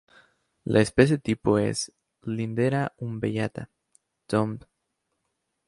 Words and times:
La 0.63 0.81
especie 0.81 1.19
tipo 1.19 1.59
es 1.59 1.91
"Lindera 2.23 2.91
umbellata" 2.97 3.69
Thunb. 4.25 4.63